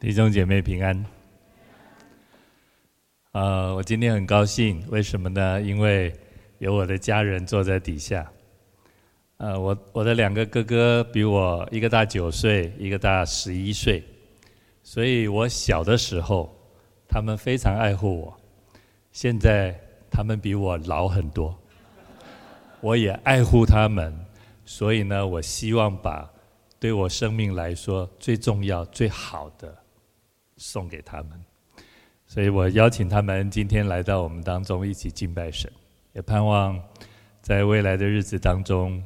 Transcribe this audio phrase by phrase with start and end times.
[0.00, 1.04] 弟兄姐妹平安。
[3.32, 5.60] 呃，我今天很高兴，为什么呢？
[5.60, 6.10] 因为
[6.56, 8.26] 有我的家人坐在底下。
[9.36, 14.02] 呃，我我的两个哥哥比我一个大九岁，一个大十一岁，
[14.82, 16.50] 所以我小的时候，
[17.06, 18.34] 他们非常爱护我。
[19.12, 19.78] 现在
[20.10, 21.54] 他们比我老很多，
[22.80, 24.18] 我也爱护他们，
[24.64, 26.26] 所以呢，我希望把
[26.78, 29.76] 对我生命来说最重要、最好的。
[30.62, 31.30] 送给他们，
[32.26, 35.72] 所以我邀请他们今天来到我们当中一起敬拜神，
[36.12, 36.78] 也盼望
[37.40, 39.02] 在未来的日子当中，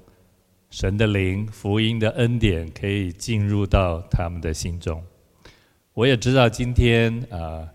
[0.69, 5.01] 神的灵、福音的恩典可以进入到他们的心中。
[5.93, 7.69] 我也知道今天啊、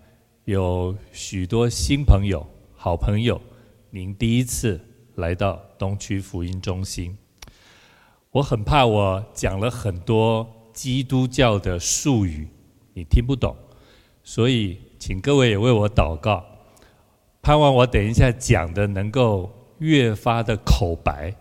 [0.44, 3.42] 有许多新朋友、好朋友，
[3.92, 4.78] 您第一次
[5.16, 7.18] 来到东区福音中心，
[8.32, 12.46] 我很怕我讲了很多基督教的术语，
[12.94, 13.56] 你听不懂。
[14.30, 16.46] 所以，请各位也为我祷告，
[17.42, 21.34] 盼望我等一下讲的能够越发的口白，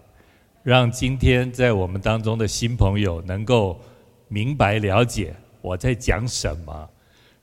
[0.62, 3.78] 让今天在我们当中的新朋友能够
[4.28, 6.88] 明白了解我在讲什么，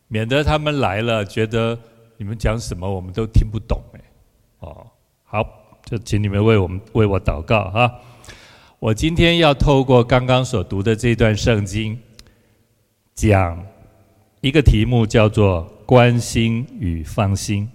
[0.07, 1.77] 免得他们来了觉得
[2.17, 4.01] 你们讲什么我们都听不懂哎。
[4.61, 4.87] 哦，
[5.25, 5.47] 好，
[5.83, 7.99] 就请你们为我们为我祷告哈。
[8.79, 12.01] 我今天要透过刚刚所读的这段圣经
[13.13, 13.63] 讲。
[14.41, 17.67] 一个题目叫做“关心与放心”。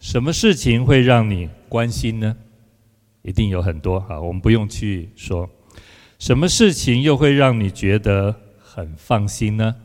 [0.00, 2.36] 什么事情会让你关心呢？
[3.22, 5.48] 一定有很多哈，我们不用去说。
[6.18, 9.76] 什么事情又会让你觉得很放心呢？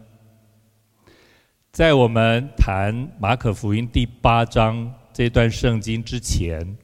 [1.72, 6.76] 在我们谈马可福音第八章这段圣经之前，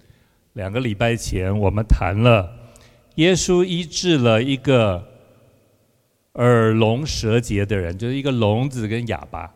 [0.53, 2.49] 两个礼拜前，我们谈了
[3.15, 5.14] 耶稣医治了一个。
[6.35, 9.53] 耳聋舌结的人，就是一个聋子跟哑巴，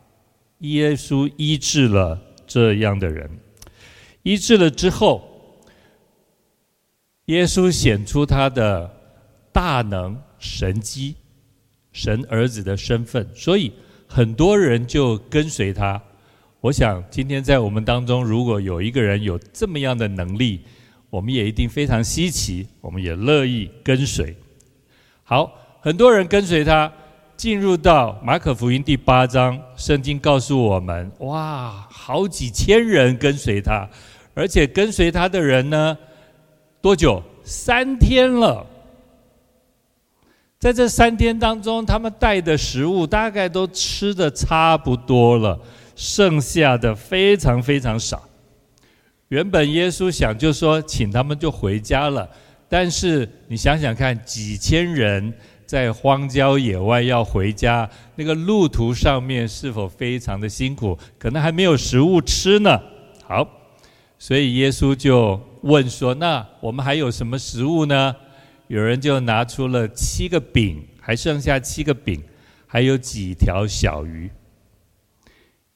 [0.60, 3.30] 耶稣医治了这样的人。
[4.22, 5.58] 医治了之后，
[7.26, 8.90] 耶稣显出他的
[9.52, 11.16] 大能神迹，
[11.92, 13.72] 神儿子的身份，所以
[14.06, 16.02] 很多人就跟随他。
[16.60, 20.60] 我想今天在我们当中，如果有一个人有这么样的能力，
[21.10, 24.34] 我们也一定非常稀奇，我们也乐意跟随。
[25.22, 25.59] 好。
[25.82, 26.92] 很多人跟随他，
[27.38, 33.88] 进入到马可福音第八章，圣经告诉我们：哇，好几千人跟随他，
[34.34, 35.96] 而且跟随他的人呢，
[36.82, 37.22] 多久？
[37.42, 38.66] 三天了。
[40.58, 45.58] 在这三天当中，他们带的食物大概都吃得差不多了，
[45.96, 48.22] 剩下的非常非常少。
[49.28, 52.28] 原本耶稣想就说，请他们就回家了，
[52.68, 55.32] 但是你想想看，几千人。
[55.70, 60.98] 在荒郊野外要回家，那个路途上面是否非常的辛苦？
[61.16, 62.76] 可能还没有食物吃呢。
[63.22, 63.48] 好，
[64.18, 68.16] 所以耶稣就问说：“那我们还有什么食物呢？”
[68.66, 72.20] 有人就拿出了七个饼，还剩下七个饼，
[72.66, 74.28] 还有几条小鱼。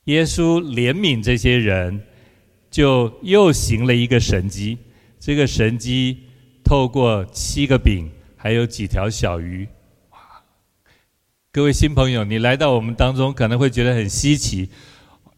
[0.07, 2.03] 耶稣怜悯这些人，
[2.69, 4.77] 就又行了一个神迹。
[5.21, 6.19] 这个神迹
[6.65, 9.69] 透过七个饼，还有几条小鱼。
[11.55, 14.69] 各位新朋友，你来到我们当中，可能会觉得很稀奇。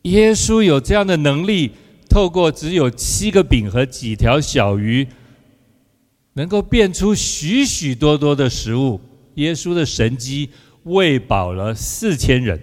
[0.04, 1.72] 耶稣有这样的能力，
[2.08, 5.06] 透过只有七个饼和几条小鱼，
[6.32, 8.98] 能够变出许许多多的食物。
[9.34, 10.48] 耶稣的神迹
[10.84, 12.58] 喂饱了四千人。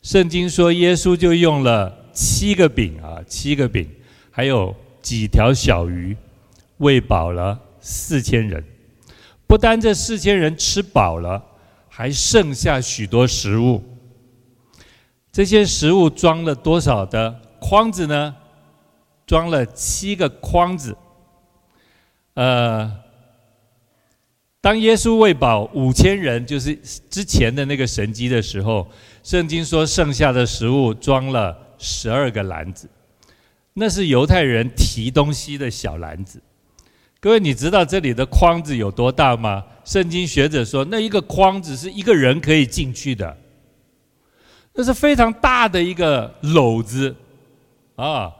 [0.00, 3.84] 圣经说，耶稣就用了七个饼啊，七个饼，
[4.30, 4.72] 还有
[5.02, 6.16] 几条小鱼，
[6.76, 8.62] 喂饱了四千人。
[9.48, 11.46] 不单这四千人吃饱了。
[12.00, 13.84] 还剩下许多食物，
[15.30, 17.30] 这些食物装了多少的
[17.60, 18.34] 筐子呢？
[19.26, 20.96] 装了七个筐子。
[22.32, 22.90] 呃，
[24.62, 26.74] 当耶稣喂饱五千人，就是
[27.10, 28.90] 之前的那个神迹的时候，
[29.22, 32.88] 圣经说剩下的食物装了十二个篮子，
[33.74, 36.40] 那是犹太人提东西的小篮子。
[37.22, 39.62] 各位，你知道这里的筐子有多大吗？
[39.84, 43.36] 圣经学者说，那一个筐子是一个人可以进去的，
[44.72, 47.14] 那是非常大的一个篓子
[47.94, 48.32] 啊！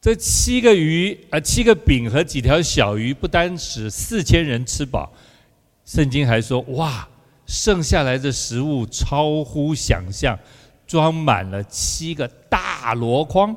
[0.00, 5.12] 这七个鱼啊，七个饼和几条小鱼，不单使四千人吃饱，
[5.84, 7.06] 圣经还说，哇，
[7.44, 10.38] 剩下来的食物超乎想象，
[10.86, 13.54] 装满了七个大箩筐。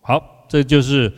[0.00, 1.12] 好，这就是。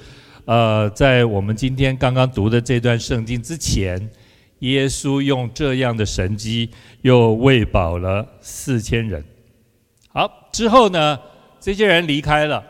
[0.44, 4.10] 呃，在我们今天刚刚读的这段圣经之前，
[4.58, 6.68] 耶稣用这样的神迹
[7.02, 9.24] 又喂饱了四千人。
[10.08, 11.18] 好，之后呢，
[11.60, 12.62] 这些人离开了，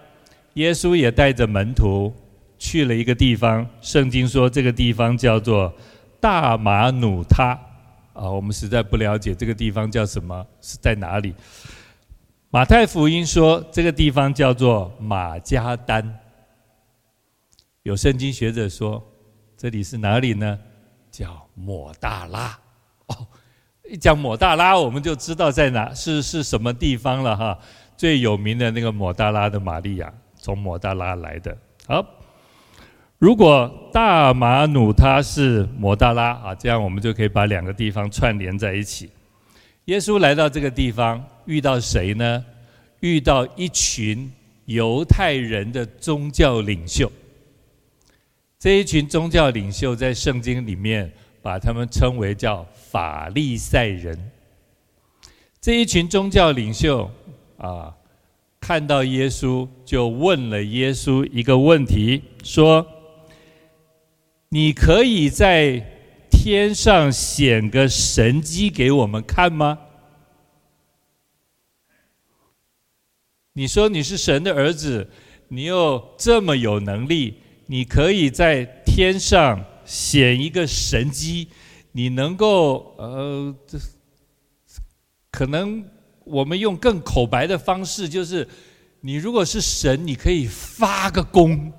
[0.54, 2.14] 耶稣也带着门徒
[2.58, 3.66] 去了一个地方。
[3.80, 5.74] 圣经说这个地方叫做
[6.20, 7.58] 大马努他
[8.12, 11.34] 啊，我们实在不了解这个地方叫什么，是在哪里？
[12.50, 16.18] 马太福音说这个地方叫做马加丹。
[17.82, 19.02] 有圣经学者说，
[19.56, 20.56] 这里是哪里呢？
[21.10, 22.56] 叫抹大拉。
[23.06, 23.26] 哦，
[23.90, 27.58] 一讲抹大拉，我们就知道在哪是是什么地方了哈。
[27.96, 31.58] 最有名的那个抹大拉的玛利亚，从抹大拉来的。
[31.88, 32.06] 好，
[33.18, 39.10] 如果大马努他是抹大拉啊，这样我们就可以把两个地方串联在一起。
[39.86, 42.44] 耶稣来到这个地方，遇到谁呢？
[43.00, 44.30] 遇到一群
[44.66, 47.10] 犹太人的宗教领袖。
[48.62, 51.12] 这一群宗教领袖在圣经里面
[51.42, 54.16] 把他们称为叫法利赛人。
[55.60, 57.10] 这一群宗教领袖
[57.56, 57.92] 啊，
[58.60, 62.86] 看到耶稣就问了耶稣一个问题，说
[64.50, 65.84] ：“你可以在
[66.30, 69.76] 天上显个神迹给我们看吗？”
[73.54, 75.10] 你说你是神的儿子，
[75.48, 77.41] 你又这么有能力。
[77.72, 81.48] 你可以在天上显一个神迹，
[81.92, 83.78] 你能够呃，这
[85.30, 85.82] 可能
[86.22, 88.46] 我们用更口白的方式，就是
[89.00, 91.72] 你如果是神，你可以发个功，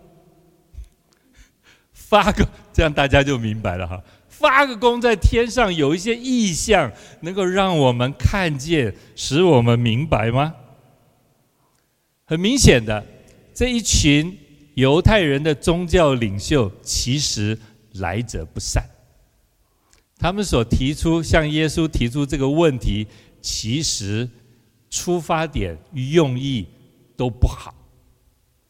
[1.94, 2.44] 发个
[2.74, 4.04] 这样大家就明白了哈。
[4.28, 6.92] 发个功在天上有一些异象，
[7.22, 10.56] 能够让我们看见，使我们明白吗？
[12.25, 13.06] 很明显的，
[13.54, 14.40] 这一群。
[14.75, 17.57] 犹太人的宗教领袖其实
[17.93, 18.83] 来者不善，
[20.17, 23.05] 他们所提出向耶稣提出这个问题，
[23.39, 24.27] 其实
[24.89, 26.67] 出发点与用意
[27.15, 27.75] 都不好。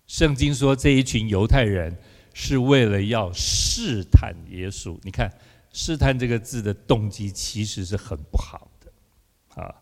[0.08, 1.96] 圣经说这一群犹太人
[2.34, 5.32] 是为了要试探耶稣，你看
[5.72, 9.74] “试探”这个字的动机其实是很不好的，啊。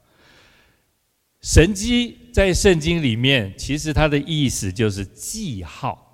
[1.41, 6.09] 神迹在圣经里面，其实它的意思就是记号。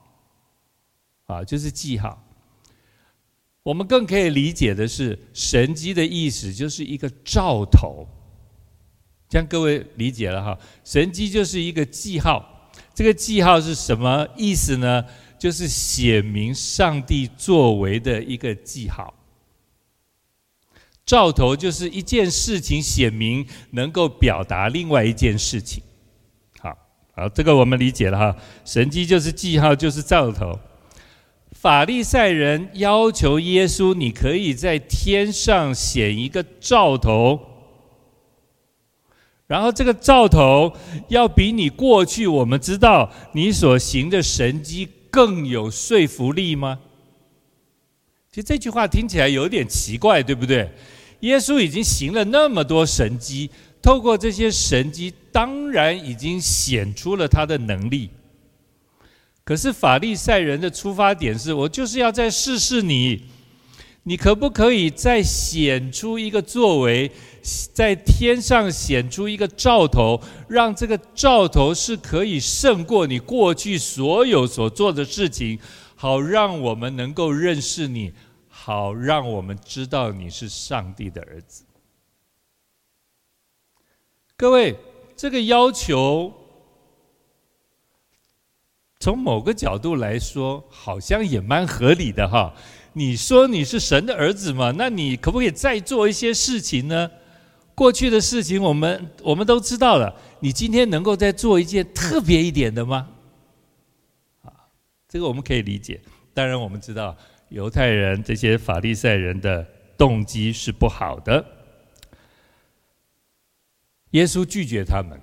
[1.28, 2.24] 啊，就是记号。
[3.64, 8.08] 我们更可以理解的是，神迹的意思就是一个兆头。
[9.30, 10.58] 这样各位理解了哈？
[10.86, 12.72] 神迹就是一个记号。
[12.94, 15.04] 这个记号是什么意思呢？
[15.38, 19.14] 就是写明上帝作为的一个记号。
[21.06, 25.84] 兆头就是一件事情写明，能够表达另外一件事情。
[26.60, 26.78] 好，
[27.14, 28.36] 好，这个我们理解了哈。
[28.64, 30.58] 神迹就是记号，就是兆头。
[31.59, 37.39] 法利赛人要求耶稣：“你可以在天上显一个兆头，
[39.48, 40.71] 然后这个兆头
[41.07, 46.77] 要比你过去我们知道你所行的神迹更有说服力吗？”
[48.31, 50.69] 其实这句话听起来有点奇怪，对不对？
[51.21, 53.50] 耶稣已经行了那么多神迹，
[53.81, 58.12] 透过这些神迹，当然已经显出了他的能力。
[59.48, 63.24] 可是法利赛人的出发点是我就是要再试试你，
[64.04, 67.10] 你可不可以再显出一个作为，
[67.72, 75.57] 在天上显出一个兆头，让这个兆头是可以胜过你过去所有所做的事情，
[75.95, 78.12] 好让我们能够认识你，
[78.50, 81.64] 好让我们知道你是上帝的儿子。
[84.36, 84.76] 各位，
[85.16, 86.33] 这个要求。
[88.99, 92.54] 从某个角度来说，好像也蛮合理的哈。
[92.94, 94.73] 你说你是神的儿子嘛？
[94.75, 97.11] 那你可不可以再做一些事情呢？
[97.75, 103.07] 过去的事情我们我们都知道了，你今天能够再做一件特别一点的吗？
[104.42, 104.51] 啊，
[105.07, 106.01] 这个我们可以理解。
[106.33, 107.16] 当然，我们知道
[107.49, 109.63] 犹太人这些法利赛人的
[109.95, 111.45] 动机是不好的。
[114.11, 115.21] 耶稣拒绝他们，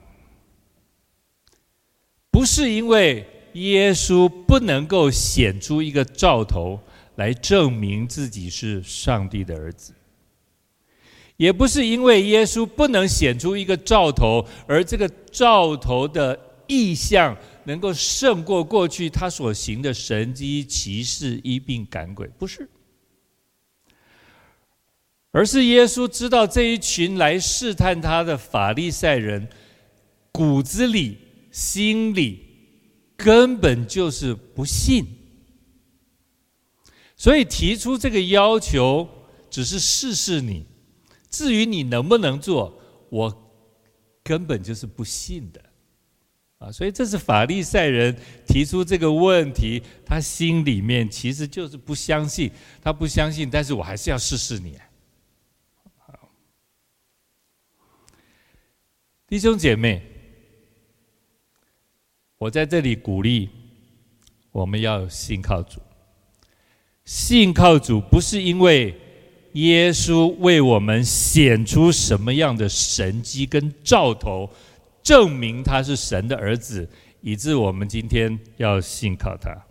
[2.31, 3.29] 不是因为。
[3.55, 6.81] 耶稣不能够显出一个兆头
[7.17, 9.93] 来证明自己是上帝的儿子，
[11.37, 22.69] 也不是因为耶稣不能显出一个兆头，而这个兆头的异象能够胜过过去他所行的神迹奇事、一并赶鬼，不是，
[25.31, 29.49] 而是耶稣知道这一群来试探他的法利赛人
[30.33, 31.19] 骨子里、
[31.53, 32.54] 心里。
[33.17, 35.07] 根本就是不信，
[37.17, 39.09] 所以提出这个要求，
[39.51, 40.67] 只是试试你。
[41.31, 42.81] 至于你能不能做，
[43.11, 43.53] 我
[44.23, 45.61] 根本就是不信的。
[46.59, 48.17] 啊，所以这是法利赛人
[48.47, 54.79] 提出这个问题，他心里面其实就是不相信，他不相信，但是我还是要试试你。
[59.27, 60.01] 弟兄姐妹，
[62.39, 63.49] 我在这里鼓励
[64.51, 65.81] 我们要信靠主。
[67.05, 68.95] 信靠主不是因为
[69.53, 74.51] 耶稣为我们显出什么样的神迹跟兆头，
[75.03, 76.89] 证明他是神的儿子，
[77.21, 79.65] 以致我们今天要信靠他。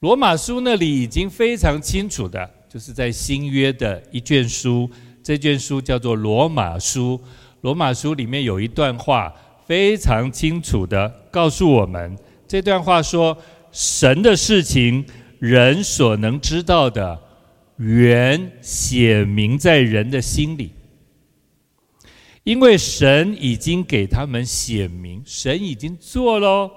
[0.00, 4.88] 罗马书那里已经非常清楚的，就是在新约的一卷书。
[5.22, 7.18] 这卷书叫做《罗马书》，
[7.62, 9.34] 《罗马书》里面有一段话，
[9.66, 13.36] 非常清楚的告诉我们，这段话说
[13.72, 15.04] ：“神的事情，
[15.38, 17.20] 人所能知道的，
[17.76, 20.72] 原显明在人的心里，
[22.44, 26.70] 因为神已经给他们显明，神已经做喽。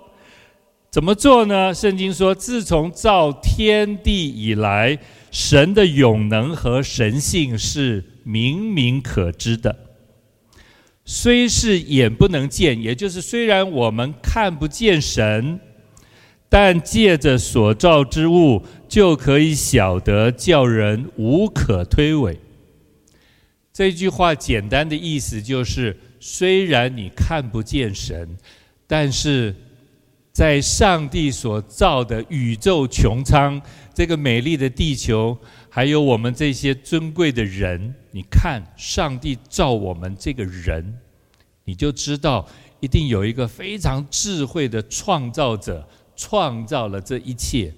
[0.89, 1.73] 怎么做呢？
[1.73, 4.97] 圣经说，自从造天地以来，
[5.29, 9.75] 神的永能和神性是。”明明可知的，
[11.11, 15.59] 虽是眼不能见，也就是虽然我们看不见神，
[16.47, 22.37] 但借着所造之物就可以晓得，叫人无可推诿。
[23.73, 28.37] 这句话简单的意思就是：虽然你看不见神，
[28.85, 29.55] 但是
[30.31, 33.59] 在上帝所造的宇宙穹苍，
[33.95, 35.35] 这个美丽的地球。
[35.69, 40.97] 还有我们这些尊贵的人，你看，上帝造我们这个人，
[41.63, 42.47] 你就知道
[42.79, 47.73] 一定有一个非常智慧的创造者创造了这一切。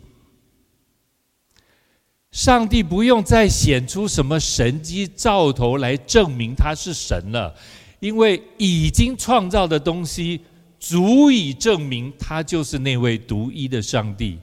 [2.32, 7.54] 上帝不用再显出什么神迹兆头来证明他是神了，
[8.00, 10.40] 因为已经创造的东西
[10.80, 14.40] 足以证明他就是那位独一的上帝。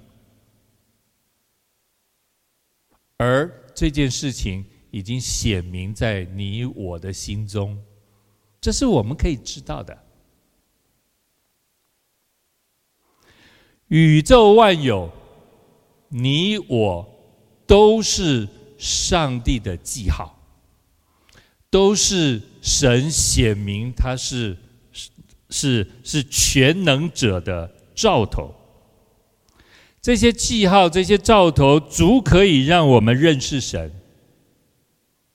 [3.18, 7.76] 而这件事情已经显明在你我的心中，
[8.60, 10.04] 这是我们可以知道的。
[13.88, 15.10] 宇宙万有，
[16.08, 17.08] 你我
[17.66, 18.48] 都是
[18.78, 20.38] 上帝的记号，
[21.70, 24.56] 都是神显明他是
[25.50, 28.54] 是是全能者的兆头。
[30.00, 33.92] 这些记号、这些兆头，足可以让我们认识神，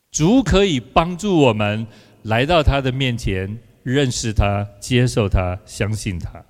[0.09, 1.85] 足可以帮助我们
[2.23, 6.43] 来到他的面前，认识他、接受他、相信他。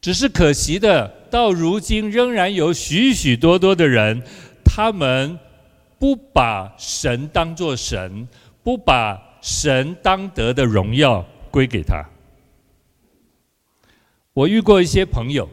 [0.00, 4.22] 只是可惜的，到如今仍然有许许多多的人，
[4.64, 5.38] 他们
[5.98, 8.28] 不把神当作神，
[8.62, 12.04] 不把神当得的荣耀归给他。
[14.32, 15.48] 我遇过一些朋友。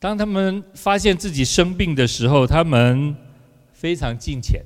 [0.00, 3.16] 当他们发现自己生病的时候，他们
[3.72, 4.62] 非常敬虔。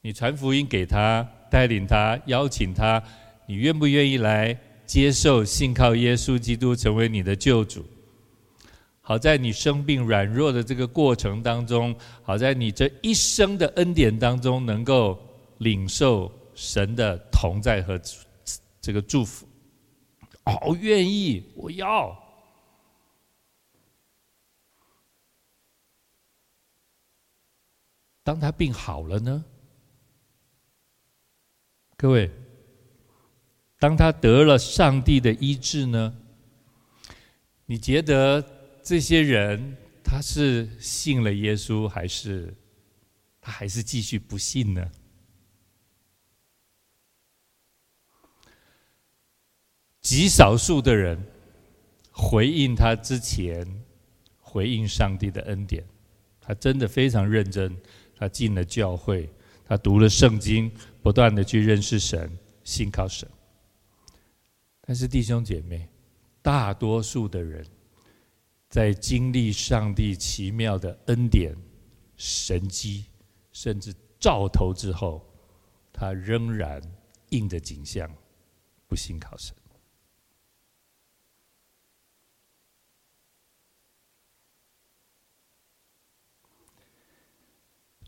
[0.00, 3.02] 你传福音给他，带领他，邀请他，
[3.46, 7.84] 你愿不愿意来接受、信靠耶稣基督成为你的救主？
[9.00, 15.18] 好在你生病软弱的这个过程当中，好在你这一生的恩典当中，能够
[15.58, 18.00] 领受神的同在和
[18.80, 19.44] 这个祝福。
[20.44, 22.16] 哦，愿意，我要。
[28.22, 29.44] 当他病好了呢？
[31.96, 32.30] 各位，
[33.78, 36.16] 当他得了上帝的医治呢？
[37.66, 38.44] 你觉得
[38.82, 42.54] 这些人他是信了耶稣，还是
[43.40, 44.90] 他还是继续不信呢？
[50.00, 51.16] 极少数的人
[52.10, 53.64] 回应他之前
[54.40, 55.84] 回应上帝的恩典，
[56.40, 57.74] 他真的非常认真。
[58.22, 59.28] 他进了教会，
[59.64, 60.70] 他读了圣经，
[61.02, 62.30] 不断的去认识神，
[62.62, 63.28] 信靠神。
[64.80, 65.88] 但是弟兄姐妹，
[66.40, 67.66] 大多数的人
[68.68, 71.52] 在经历上帝奇妙的恩典、
[72.16, 73.06] 神迹，
[73.50, 75.28] 甚至兆头之后，
[75.92, 76.80] 他仍然
[77.30, 78.08] 硬着景象，
[78.86, 79.52] 不信靠神。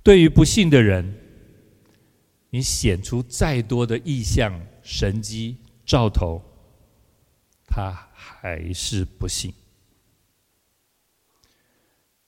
[0.04, 1.18] 对于不信的人，
[2.50, 5.56] 你显出再多的异象、神迹、
[5.87, 6.42] 兆头，
[7.66, 9.52] 他还是不信。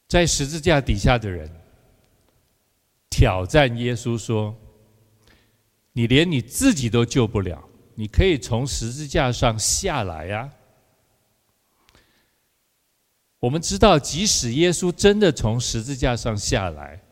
[0.09, 1.51] 在十字架底下的人
[3.11, 4.57] 挑战耶稣说
[5.93, 10.51] ：“你连你自己都救不了，你可以从十字架上下来呀！”
[13.39, 17.03] 我们知道，即使耶稣真的从十字架上下来，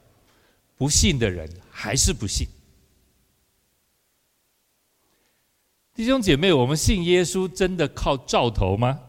[0.77, 2.47] 不信的人还是不信。
[5.95, 9.01] 弟兄姐妹，我们信耶稣真的靠兆头吗？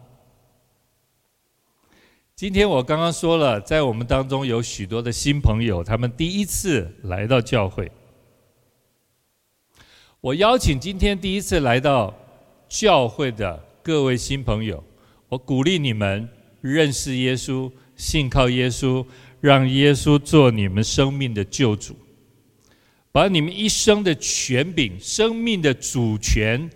[2.35, 7.91] 今天我刚刚说了，在我们当中有许多的新朋友，他们第一次来到教会。
[10.21, 12.13] 我邀请今天第一次来到
[12.67, 14.83] 教会的各位新朋友，
[15.29, 16.29] 我鼓励你们
[16.61, 19.05] 认识耶稣，信靠耶稣，
[19.45, 21.95] 让耶稣做你们生命的救主。
[23.11, 26.69] 把你们一生的权柄、生命的主权，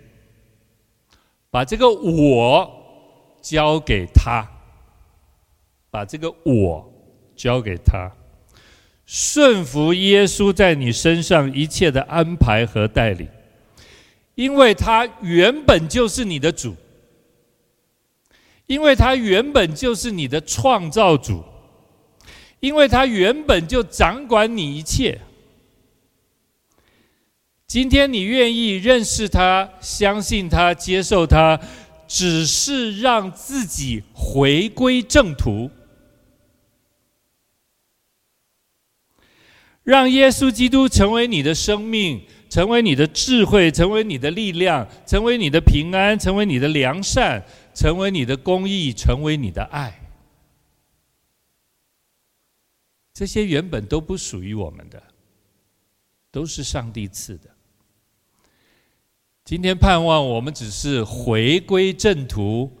[1.50, 2.70] 把这个我
[3.42, 4.48] 交给他，
[5.90, 6.90] 把这个我
[7.36, 8.10] 交给他，
[9.04, 13.28] 顺服耶稣在你身上一切的安排和带领，
[14.34, 16.74] 因为他原本就是你的主，
[18.64, 21.44] 因为他原本就是你的创造主，
[22.60, 25.18] 因为他原本就掌管你一切。
[27.66, 31.58] 今天你愿意认识他、相信他、接受他，
[32.08, 35.70] 只是让自己回归正途，
[39.84, 47.40] 让耶稣基督成为你的生命，成为你的智慧，成为你的力量，成为你的平安，成为你的良善，
[47.72, 49.99] 成为你的公义，成为你的爱。
[53.20, 55.02] 这些原本都不属于我们的，
[56.30, 57.50] 都是上帝赐的。
[59.44, 62.72] 今天盼望我们只是回归正途，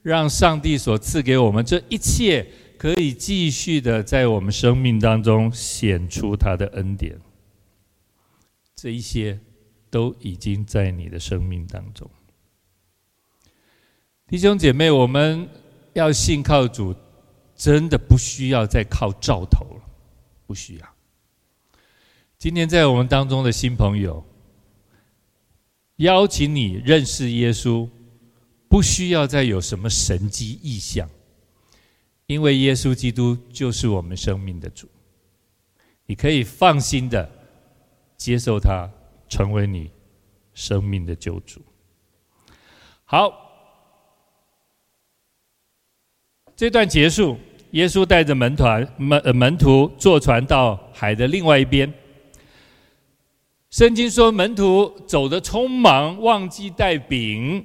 [0.00, 2.46] 让上帝所赐给我们这一切，
[2.78, 7.20] 可以继续的在我们生命当中显出他的恩典。
[8.74, 9.38] 这一些
[9.90, 12.10] 都已经在你的生命当中。
[14.28, 15.46] 弟兄姐妹，我们
[15.92, 16.94] 要信靠主，
[17.58, 19.82] 真的不需要再靠兆头了，
[20.46, 20.88] 不需要。
[22.38, 24.24] 今天在我们当中的新朋友。
[25.98, 27.88] 邀请你认识耶稣，
[28.68, 31.10] 不需要再有什么神迹异象，
[32.26, 34.88] 因为耶稣基督就是我们生命的主。
[36.06, 37.28] 你可以放心的
[38.16, 38.88] 接受他，
[39.28, 39.90] 成为你
[40.54, 41.60] 生命的救主。
[43.04, 43.32] 好，
[46.54, 47.36] 这段结束，
[47.72, 51.92] 耶稣带着门团门门徒坐船到海的另外一边。
[53.70, 57.64] 圣经说，门徒走得匆忙，忘记带饼。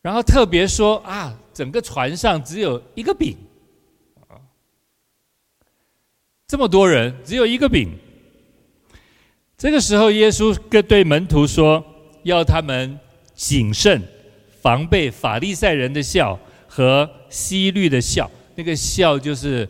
[0.00, 3.36] 然后特别说啊，整个船上只有一个饼，
[6.46, 7.90] 这么多人只有一个饼。
[9.56, 11.84] 这个时候，耶稣跟对门徒说，
[12.24, 12.98] 要他们
[13.34, 14.02] 谨慎，
[14.60, 16.36] 防备法利赛人的笑
[16.74, 18.30] 和希律的笑。
[18.54, 19.68] 那个笑就是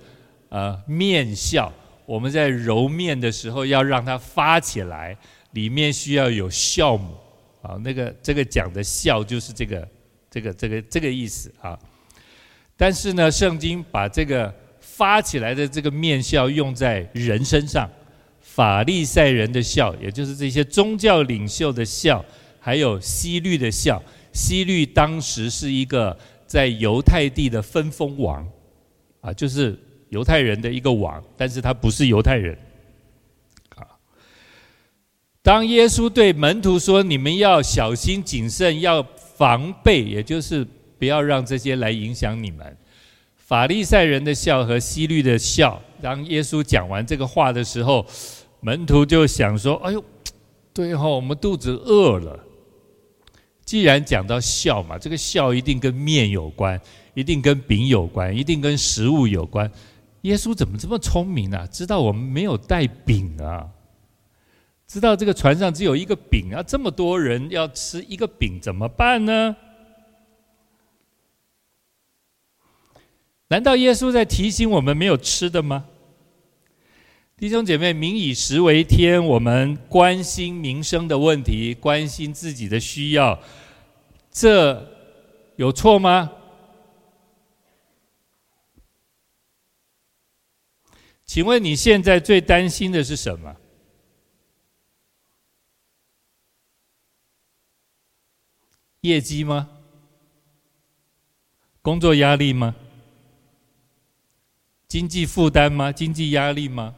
[0.50, 1.72] 呃面笑。
[2.06, 5.16] 我们在揉面的时候，要让它发起来，
[5.50, 7.16] 里面需要有酵母
[7.60, 7.74] 啊。
[7.82, 9.88] 那个这个讲的笑就是这个
[10.30, 11.76] 这个这个这个意思啊。
[12.76, 17.90] 但是呢，圣经把这个发起来的这个面笑用在人身上，
[18.40, 22.24] 法利赛人的笑，也就是这些宗教领袖的笑，
[22.60, 24.00] 还有希律的笑。
[24.32, 26.16] 希律当时是一个
[26.52, 28.46] 在犹太地的分封王
[29.22, 29.78] 啊，就是。
[30.12, 32.54] 犹太人的一个王，但是他不是犹太人。
[33.76, 33.80] 啊，
[35.40, 39.02] 当耶稣对门徒说：“你们要小心谨慎，要
[39.38, 40.66] 防备，也就是
[40.98, 42.76] 不要让这些来影响你们。”
[43.40, 45.80] 法利赛人的笑和希律的笑。
[46.02, 48.04] 当耶稣讲完这个话的时候，
[48.60, 50.04] 门徒就想说：“哎呦，
[50.74, 52.38] 对哈，我们肚子饿了。
[53.64, 56.80] 既然讲到笑嘛，这个笑一定跟面有关，
[57.14, 59.70] 一定跟饼有关，一定跟食物有关。”
[60.22, 61.66] 耶稣怎么这么聪明啊？
[61.66, 63.68] 知道我们没有带饼啊？
[64.86, 66.62] 知道这个船上只有一个饼啊？
[66.62, 69.56] 这么多人要吃一个饼怎么办呢？
[73.48, 75.86] 难道耶稣在提醒我们没有吃的吗？
[77.42, 83.36] 弟兄姐妹，民以食为天，我们关心民生的问题，关心自己的需要，
[84.30, 84.88] 这
[85.56, 86.30] 有错吗？
[91.24, 93.56] 请问你现在最担心的是什么？
[99.00, 99.68] 业绩吗？
[101.82, 102.76] 工作压力吗？
[104.86, 105.90] 经济负担吗？
[105.90, 106.94] 经济压力吗？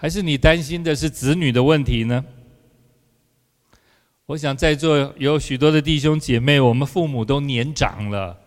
[0.00, 2.24] 还是你担心的是子女的问题呢？
[4.26, 8.38] 我想在座有许多的弟兄姐妹，我们父母都年长了，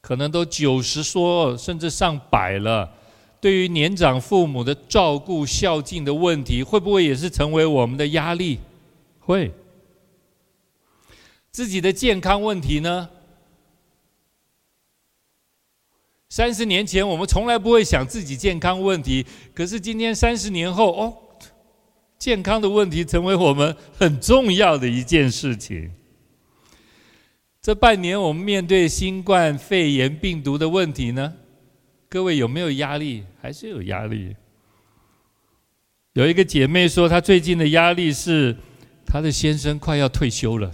[0.00, 2.90] 可能都九十说甚至上百了。
[3.38, 8.58] 对于年长父母的照顾孝敬的问题，会不会也是成为我们的压力？
[9.20, 9.52] 会。
[11.50, 13.10] 自己的健康问题呢？
[16.36, 21.16] 三十年前我们从来不会想自己健康问题，可是今天三十年后，哦，
[22.18, 25.90] 健康的问题成为我们很重要的一件事情。
[27.62, 31.32] 这半年我们面对新冠肺炎病毒的问题呢？
[32.06, 33.24] 各位有没有压力？
[33.40, 34.36] 还是有压力？
[36.12, 38.54] 有一个姐妹说，她最近的压力是
[39.06, 40.70] 她的先生快要退休了。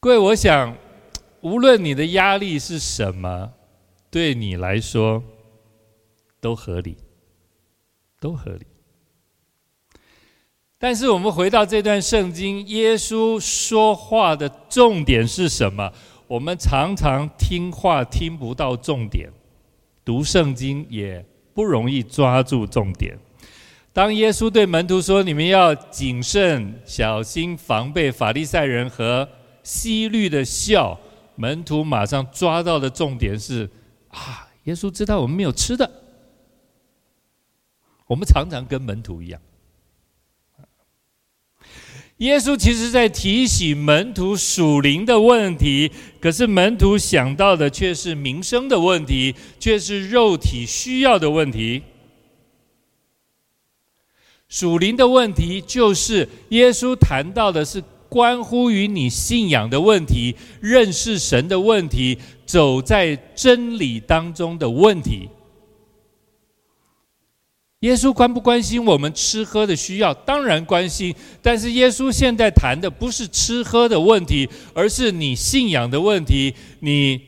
[0.00, 0.76] 各位，我想，
[1.40, 3.52] 无论你的压力是什么，
[4.12, 5.20] 对你来说
[6.40, 6.96] 都合理，
[8.20, 8.64] 都合理。
[10.78, 15.92] 但是，我们回到这段圣经，耶稣说话的重点是什么？
[16.28, 19.28] 我们常常听话听不到重点，
[20.04, 23.18] 读圣经也不容易抓住重点。
[23.92, 29.28] 当耶稣对门徒说：“你们要谨慎、小心、防备法利赛人和。”
[29.68, 30.98] 希律的笑，
[31.36, 33.68] 门徒马上抓到的重点是
[34.08, 35.90] 啊，耶稣知道我们没有吃的。
[38.06, 39.38] 我们常常跟门徒一样，
[42.16, 51.82] 耶稣其实在提醒门徒属灵的问题，可是门徒想到的却是民生的问题，却是肉体需要的问题。
[54.48, 57.84] 属灵的问题就是耶稣谈到的是。
[58.08, 65.28] 关乎于你信仰的问题、认识神的问题、走在真理当中的问题。
[67.80, 70.12] 耶稣关不关心我们吃喝的需要？
[70.12, 71.14] 当然关心。
[71.40, 76.52] 但是耶稣现在谈的不是吃喝的问题，而是你信仰的问题。
[76.80, 77.20] 你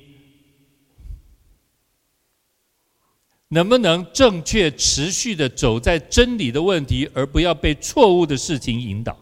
[3.50, 9.16] 能不能正确、持续的走在真理的问题，而不要被错误的事情引导？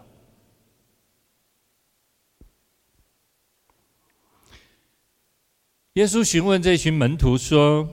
[5.94, 7.88] 耶稣询问这群门徒说：“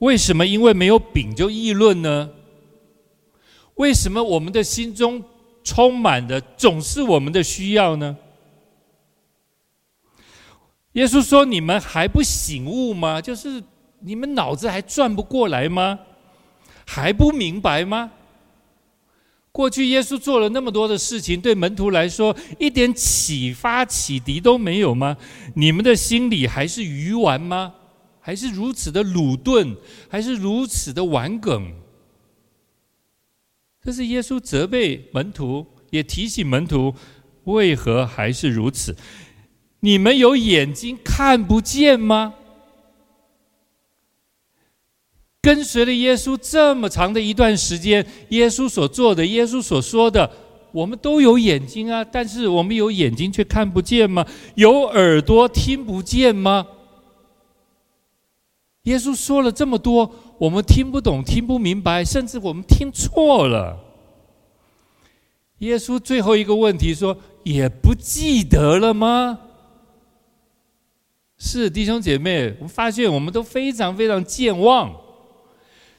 [0.00, 2.30] 为什么因为没有饼就议论呢？
[3.76, 5.22] 为什么我们的心中
[5.62, 8.16] 充满的总是我们的需要呢？”
[10.94, 13.20] 耶稣说：“你们还不醒悟吗？
[13.20, 13.62] 就是
[14.00, 15.98] 你们脑子还转不过来吗？
[16.86, 18.10] 还不明白吗？”
[19.54, 25.16] 过去耶稣做了那么多的事情，对门徒来说一点启发启迪都没有吗？
[25.54, 27.72] 你们的心里还是鱼丸吗？
[28.18, 29.76] 还是如此的鲁钝？
[30.08, 31.72] 还是如此的顽梗？
[33.80, 36.92] 这是耶稣责备门徒，也提醒门徒，
[37.44, 38.96] 为何还是如此？
[39.78, 42.34] 你们有眼睛看不见吗？
[45.44, 50.30] 跟随了耶稣这么长的一段时间，耶稣所做的，耶稣所说的，
[50.72, 54.26] 我们都有眼睛啊，但是我们有眼睛却看不见吗？
[54.54, 56.66] 有耳朵听不见吗？
[58.84, 63.78] 耶稣说了这么多，我们听不懂、听不明白，甚至我们听错了。
[65.58, 69.40] 耶稣最后一个问题说：“也不记得了吗？”
[71.36, 75.03] 是弟兄姐妹，我发现我们都非常非常健忘。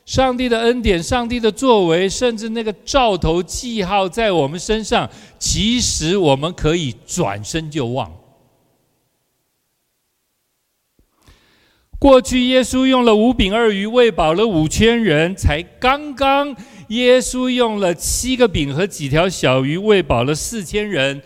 [0.06, 8.12] 上帝的恩典，上帝的作为，甚至那个兆头记号在我们身上，其实我们可以转身就忘。
[11.98, 16.56] 过去耶稣用了五饼二鱼喂饱了五千人，才刚刚
[16.90, 21.20] 耶稣用了七个饼和几条小鱼喂饱了四千人。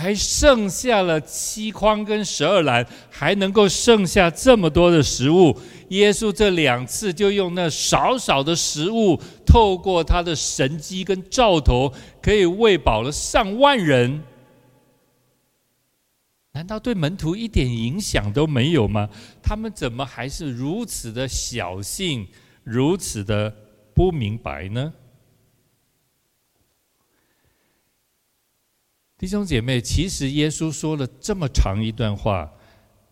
[0.00, 5.54] 还剩下了七筐跟十二篮，还能够剩下这么多的食物。
[5.90, 14.22] 耶稣这两次就用那少少的食物，透过他的神机跟兆头，可以喂饱了上万人。
[16.52, 19.08] 难道对门徒一点影响都没有吗？
[19.42, 22.26] 他们怎么还是如此的小性，
[22.64, 23.54] 如此的
[23.94, 24.92] 不明白呢？
[29.20, 32.50] 弟兄姐妹，其实耶稣说了这么长一段话，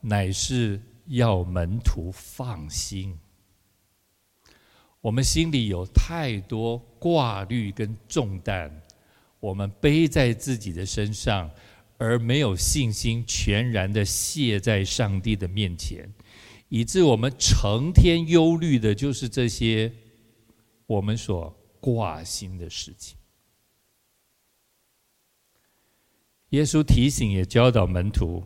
[0.00, 3.14] 乃是要门徒放心。
[5.02, 8.72] 我们心里有太多挂虑跟重担，
[9.38, 11.50] 我们背在自己的身上，
[11.98, 16.10] 而没有信心，全然的卸在上帝的面前，
[16.70, 19.92] 以致我们成天忧虑的就是这些
[20.86, 23.17] 我们所挂心的事情。
[26.50, 28.42] 耶稣提醒也教导门徒，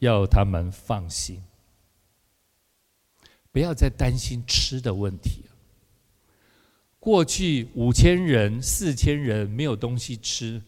[0.00, 1.42] 要他们放心，
[3.50, 5.56] 不要再担心吃的问题了。
[6.98, 10.60] 过去五千人、四千人没有东西吃，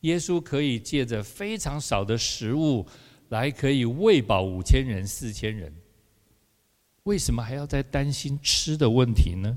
[0.00, 2.86] 耶稣可以借着非常少的食物
[3.28, 5.72] 来可以喂饱五千人、四千人。
[7.04, 9.56] 为什么还要再担心吃的问题呢？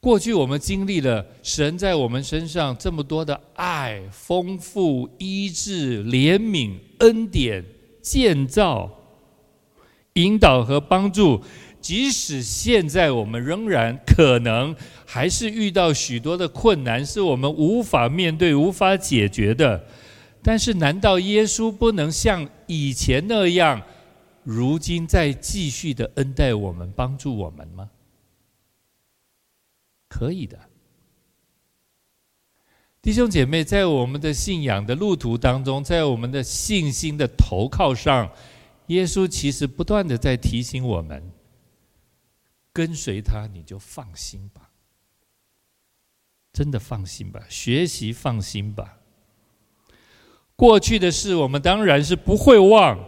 [0.00, 7.64] 过去我们经历了神在我们身上这么多的爱、丰富、医治、怜悯、恩典、
[8.00, 8.88] 建造、
[10.12, 11.42] 引导和帮助，
[11.80, 19.84] 即使现在我们仍然可能还是遇到许多的困难，是我们无法面对、无法解决的。
[20.40, 23.82] 但是，难道耶稣不能像以前那样，
[24.44, 27.90] 如今再继续的恩待我们、帮助我们吗？
[30.08, 30.58] 可以的，
[33.00, 38.32] 弟兄姐妹，在我们的信仰的路途当中，在我们的信心的投靠上，
[38.86, 41.30] 耶稣其实不断的在提醒我们：
[42.72, 44.70] 跟随他，你就放心吧，
[46.52, 48.98] 真的放心吧，学习放心吧。
[50.56, 52.98] 过去的事，我们当然是不会忘。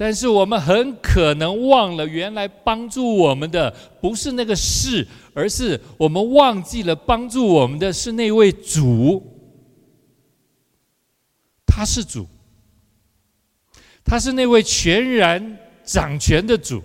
[0.00, 9.22] 但是我们很可能忘了，原来帮助我们的不是那个事，而是我们忘记了帮助我们的是那位主。
[11.66, 12.26] 他是主，
[14.02, 16.82] 他是那位全然掌权的主，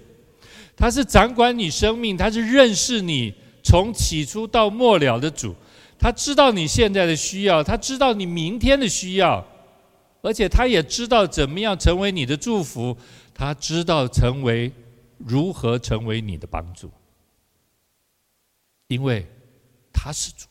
[0.75, 5.55] 他是掌管你生命，他是认识你从起初到末了的主，
[5.97, 9.47] 他知道你现在的需要，他知道你明天的需要。
[10.25, 12.97] 而且他也知道怎么样成为你的祝福，
[13.31, 14.71] 他知道成为
[15.19, 16.91] 如何成为你的帮助，
[18.87, 19.23] 因为
[19.93, 20.47] 他是主，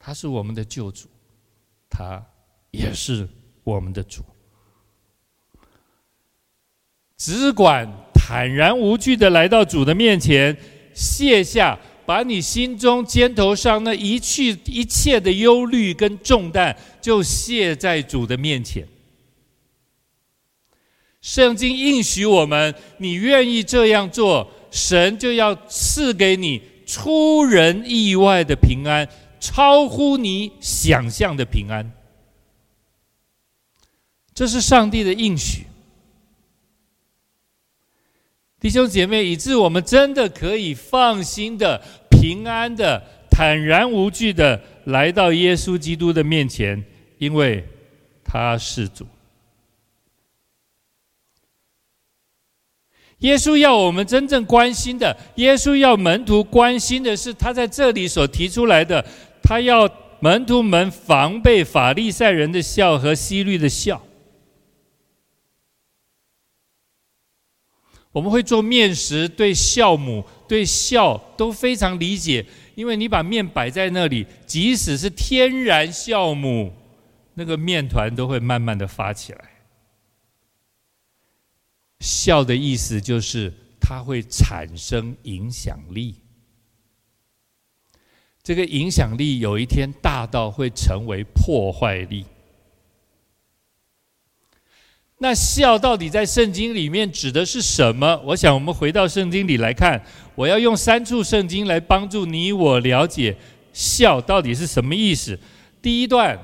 [0.00, 1.08] 他是我们的救主，
[1.88, 2.20] 他
[2.72, 3.28] 也是
[3.62, 4.24] 我们的主，
[7.16, 10.58] 只管坦然无惧的来到主的面前，
[10.92, 11.78] 卸下。
[12.06, 18.86] 把你心中肩头上那一去一切的忧虑跟重担，就卸在主的面前。
[21.20, 29.08] 圣经应许我们，你愿意这样做，神就要赐给你出人意外的平安，
[29.40, 31.90] 超乎你想象的平安。
[34.34, 35.64] 这是上帝的应许。
[38.64, 42.98] 弟兄姐妹，以致我们真的可以放心的、平安的、
[43.30, 46.82] 坦然无惧的来到耶稣基督的面前，
[47.18, 47.62] 因为
[48.24, 49.06] 他是主。
[53.18, 59.04] 耶稣要我们真正关心的，耶稣要门徒关心的是他在这里所提出来的，
[59.42, 59.86] 他要
[60.20, 64.00] 门徒们防备法利赛人的笑和希律的笑。
[68.14, 72.46] 我们会做面食，对酵母、对酵都非常理解，
[72.76, 76.72] 因为你把面摆在那里，即使是天然酵母，
[77.34, 79.50] 那个面团都会慢慢的发起来。
[81.98, 86.14] 酵的意思就是它会产生影响力，
[88.44, 92.24] 这个影响力有一天大到会成为破坏力。
[95.24, 98.20] 那酵到底在圣经里面指的是什么？
[98.26, 99.98] 我想我们回到圣经里来看，
[100.34, 103.34] 我要用三处圣经来帮助你我了解
[103.72, 105.38] 酵到底是什么意思。
[105.80, 106.38] 第一段，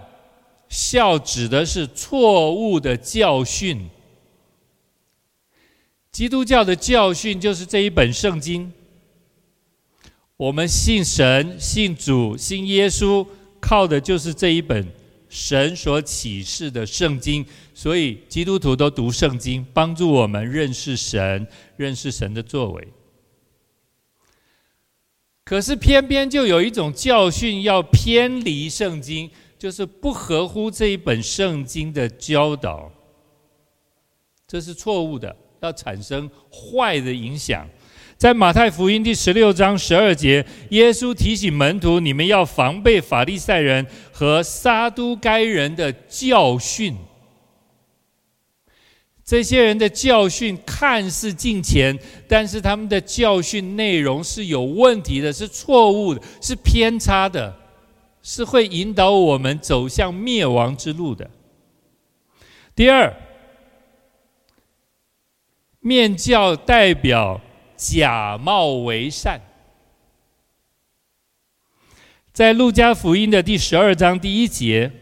[0.70, 3.86] 酵指的是错误的教训。
[6.10, 8.72] 基督教的教训就是这一本圣经。
[10.38, 13.26] 我们信神、信主、信耶稣，
[13.60, 14.88] 靠的就是这一本。
[15.30, 22.88] 神所启示的圣经，所以基督徒都读圣经，帮助我们认识神，认识神的作为。
[25.44, 32.90] 可是偏偏就有一种教训要偏离圣经，就是不合乎这一本圣经的教导，
[34.46, 37.68] 这是错误的，要产生坏的影响。
[38.20, 46.94] 在马太福音第十六章十二节，耶稣提醒门徒：“你们要防备法利赛人和撒都该人的教训。
[49.24, 57.56] 这些人的教训看似近前，但是他们的教训内容是有问题的，是错误的，是偏差的。
[58.22, 61.30] 是会引导我们走向灭亡之路的。
[62.76, 63.16] 第二，
[65.78, 67.40] 面教代表
[67.80, 69.40] 假冒为善。
[72.30, 74.92] 在路加福音的第十二章第一节，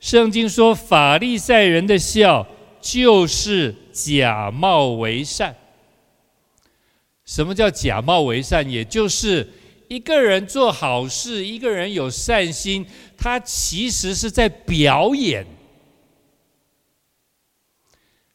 [0.00, 2.44] 圣经说法利赛人的笑
[2.80, 5.54] 就是假冒为善。
[7.24, 8.68] 什么叫假冒为善？
[8.68, 9.48] 也就是
[9.86, 12.84] 一个人做好事，一个人有善心，
[13.16, 15.46] 他其实是在表演。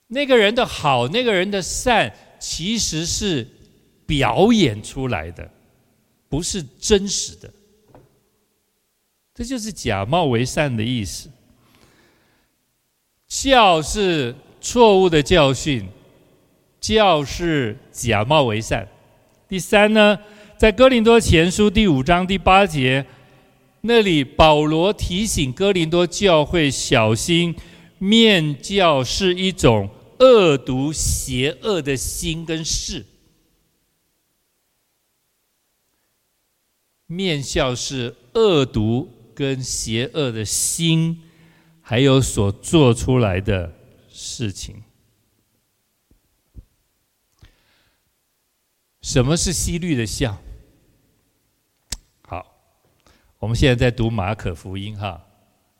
[0.07, 3.47] 那个人的好，那个人的善，其实是
[4.07, 5.47] 表演出来的，
[6.27, 7.53] 不是真实的。
[9.33, 11.29] 这就是假冒为善的意思。
[13.27, 15.87] 教是错误的教训。
[16.79, 18.87] 教是假冒为善。
[19.47, 20.17] 第三呢，
[20.57, 23.05] 在哥林多前书第五章第八节
[23.81, 27.55] 那里，保罗提醒哥林多教会小心，
[27.99, 29.87] 面教是一种
[30.21, 33.07] 恶毒邪恶的心跟事。
[37.07, 41.23] 面教是恶毒跟邪恶的心，
[41.81, 43.73] 还有所做出来的
[44.09, 44.83] 事情。
[49.01, 50.39] 什么是希律的笑？
[52.21, 52.45] 好，
[53.39, 55.25] 我们现在在读马可福音哈。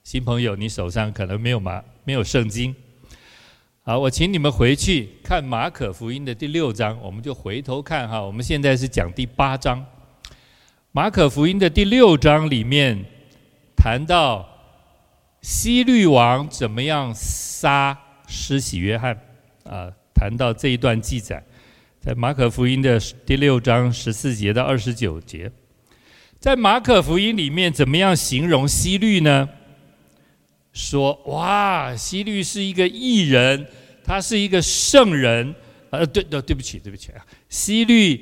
[0.04, 2.76] 新朋友，你手上可能没有马，没有圣经。
[3.84, 8.22] 好，我请你们回去看马可福音的第六章，我们就回头看哈。
[8.22, 9.84] 我们现在是讲第八章。
[10.92, 13.04] 马可福音的第六章里面
[13.76, 14.48] 谈到
[15.42, 19.20] 希律王怎么样杀施洗约翰
[19.64, 21.44] 啊，谈到这一段记载。
[22.00, 25.52] 在马可福音的第六章十四节到二十九节，
[26.38, 29.50] 在马可福音里面怎么样形容希律呢？
[30.74, 33.66] 说哇，希律是一个艺人，
[34.04, 35.54] 他是一个圣人。
[35.90, 38.18] 呃，对，对，对不起，对不起啊，希律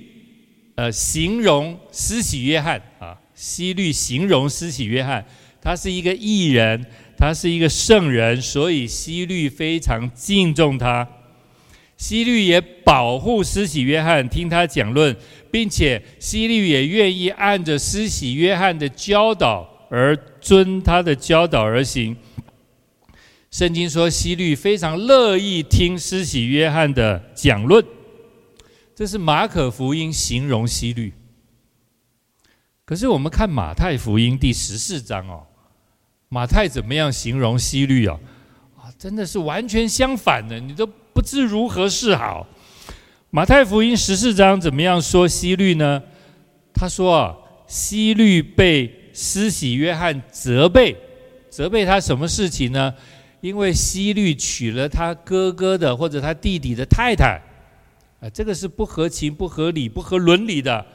[0.74, 5.24] 呃形容施洗约翰啊，希律形容施洗约翰，
[5.62, 6.84] 他是一个艺人，
[7.16, 11.08] 他是一个圣人，所以希律非常敬重他。
[11.96, 15.16] 希律也保护施洗约翰，听他讲论，
[15.52, 20.18] 并且希律也愿意按着施洗约翰的教导而
[20.50, 22.18] 遵他的教导而行。
[23.52, 27.86] 圣经说，西律非常乐意听施洗约翰的讲论。
[28.96, 31.14] 这是马可福音形容西律。
[32.84, 35.46] 可是我们看马太福音第十四章哦，
[36.30, 38.20] 马太怎么样形容西律啊？
[38.76, 40.90] 啊，真的是完全相反的，你都。
[41.12, 42.48] 不知如何是好。
[43.30, 46.02] 马太福音十四章怎么样说西律呢？
[46.74, 47.36] 他说啊，
[47.68, 48.88] 西律被
[49.22, 50.96] 施洗约翰责备，
[51.50, 52.94] 责备他什么事情呢？
[53.42, 57.42] 因为希律娶了他哥哥的或者他弟弟的太太，
[58.22, 60.86] 啊，这个是不合情、不合理、不合伦理的。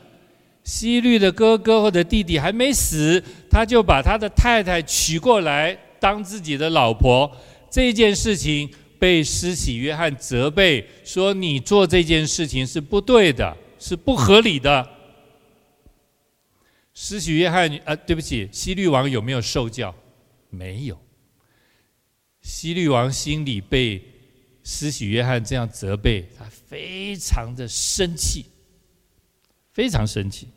[0.63, 7.31] 希律的哥哥或者弟弟还没死，他就把他的太太娶过来当自己的老婆，
[7.71, 8.71] 这件事情。
[8.97, 14.89] 被施洗约翰责备说：“你做这件事情是不对的，是不合理的。”
[16.95, 19.95] 施洗约翰啊，对不起，西律王有没有受教？
[20.49, 20.99] 没有。
[22.41, 24.03] 西律王心里被
[24.63, 28.47] 施洗约翰这样责备，他非常的生气，
[29.73, 30.49] 非常生气。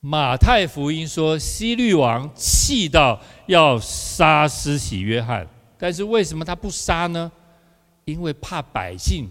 [0.00, 5.48] 马太福音说，西律王气到要杀施洗约翰。
[5.78, 7.30] 但是为什么他不杀呢？
[8.04, 9.28] 因为怕百姓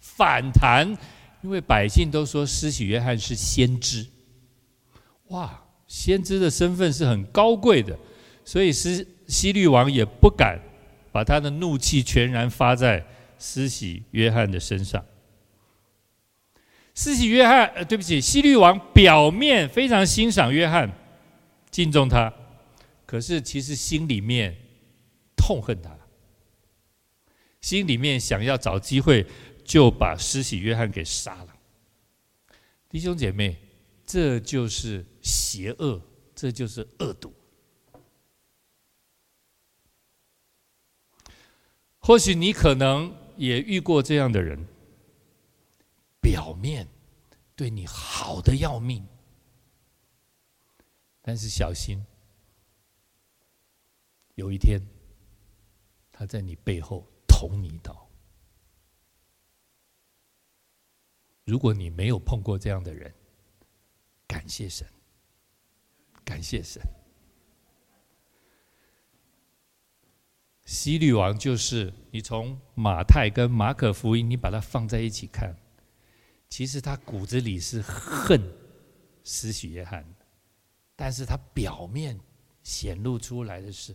[0.00, 0.96] 反弹，
[1.42, 4.06] 因为百姓都说施洗约翰是先知，
[5.28, 7.98] 哇，先知的身份是很高贵的，
[8.44, 10.60] 所以西西律王也不敢
[11.12, 13.04] 把他的怒气全然发在
[13.38, 15.04] 施洗约翰的身上。
[16.94, 20.90] 施洗约翰，呃，对不起，西律王表面非常欣赏约翰，
[21.70, 22.32] 敬重他，
[23.06, 24.56] 可是其实心里面。
[25.36, 25.94] 痛恨他，
[27.60, 29.26] 心里面想要找机会
[29.62, 31.48] 就把施洗约翰给杀了。
[32.88, 33.54] 弟兄姐妹，
[34.06, 36.00] 这就是邪恶，
[36.36, 37.34] 这就是恶毒。
[41.98, 44.64] 或许你可能也遇过这样的人，
[46.20, 46.86] 表面
[47.56, 49.04] 对你好的要命，
[51.20, 52.00] 但是小心，
[54.36, 54.80] 有一天。
[56.16, 58.08] 他在你背后捅你一刀。
[61.44, 63.12] 如果你没有碰过这样的人，
[64.24, 64.86] 感谢神，
[66.24, 66.82] 感谢神。
[70.64, 75.54] 西律王就是你从马太跟马可福音，你把它放在一起看，
[76.48, 78.40] 其实他骨子里是恨
[79.22, 80.04] 施洗约翰，
[80.96, 82.18] 但是他表面
[82.62, 83.94] 显露出来的是，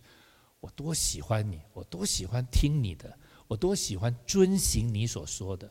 [0.59, 3.17] 我多喜欢你，我多喜欢听你的，
[3.47, 5.69] 我多喜欢遵行你所说的，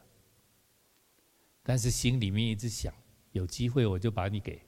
[1.63, 2.93] 但是心里面一直想，
[3.31, 4.61] 有机会我就把你给，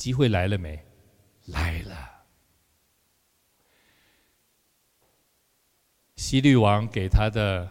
[0.00, 0.82] 机会来了没？
[1.48, 2.24] 来了。
[6.16, 7.70] 希律王给他的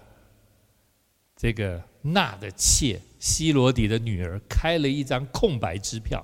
[1.36, 6.24] 这个纳的妾希罗底的女儿开了一张空白支票，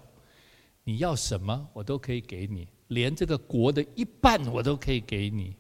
[0.84, 5.58] 你要什么我都可以给你，连这个国的一半我都可以给你。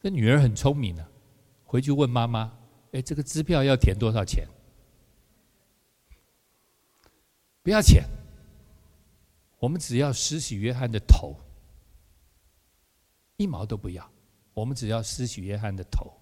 [0.00, 1.06] 这女儿很聪明的，
[1.64, 2.58] 回去问妈妈
[2.92, 4.48] ：“哎，这个支票要填多少钱？”
[7.62, 8.02] 不要钱，
[9.62, 11.36] 我们只要施洗约翰的头，
[13.36, 14.10] 一毛都不要。
[14.54, 16.12] 我们只要施洗约翰的头，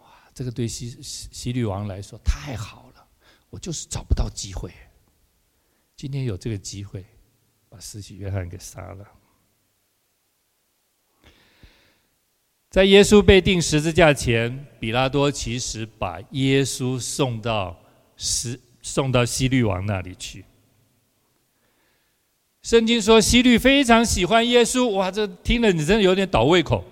[0.00, 0.28] 哇！
[0.34, 3.08] 这个对西西律王来说太好了，
[3.50, 4.72] 我就是找不到机会。
[5.94, 7.06] 今天有这个机会，
[7.68, 9.06] 把施洗约翰给杀了。
[12.68, 17.78] 在耶稣被钉十字架前，比拉多其实把耶稣送到
[18.16, 20.44] 十送到西律王那里去。
[22.62, 26.84] 圣经说希律非常喜欢耶稣，哇，这听了你真的有点倒胃口。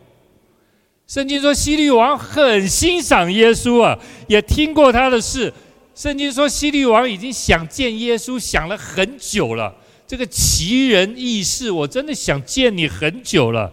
[1.07, 5.53] 圣经说西律王很欣赏耶稣啊，也听过他的事。
[5.95, 9.72] 圣经说西律王已经想见耶稣，想了很久了。
[10.05, 13.72] 这个奇人异事，我真的想见你很久了。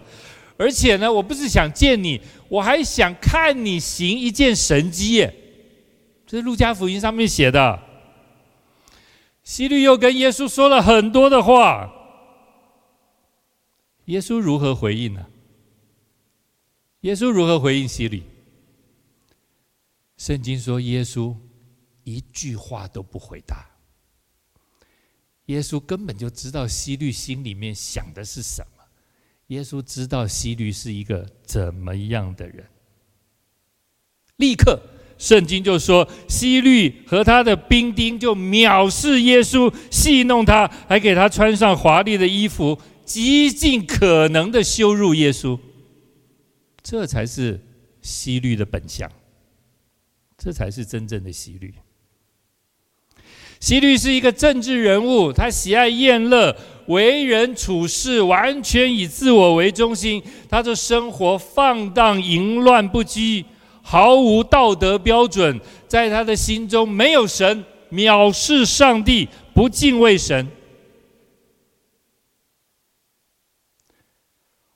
[0.58, 5.34] 而且呢，我不是想见你，我还想看你行一件神迹耶。
[6.28, 7.80] 这是路加福音上面写的。
[9.44, 11.92] 希律又跟耶稣说了很多的话，
[14.06, 15.28] 耶稣如何回应呢？
[17.02, 18.24] 耶稣如何回应希律？
[20.18, 21.36] 圣经说耶稣
[22.04, 23.68] 一句话都不回答。
[25.48, 28.84] 耶稣根本就知道希律心里面想的是什么，
[29.48, 32.70] 耶稣知道希律是一个怎么样的人，
[34.36, 34.80] 立刻。
[35.22, 45.60] 圣经就说，希律和他的兵丁就藐视耶稣，戏弄他，还给他穿上华丽的衣服，极尽可能的羞辱耶稣。
[46.82, 47.62] 这才是
[48.02, 49.08] 希律的本相，
[50.40, 51.72] 这才是真正的希律。
[53.60, 56.58] 希律是一个政治人物，他喜爱宴乐，
[56.88, 63.46] 为人处事完全以自我为中心，他的生活放荡淫乱不羁。
[63.82, 70.48] 毫无道德标准，在他的心中没有神，藐视上帝，不敬畏神。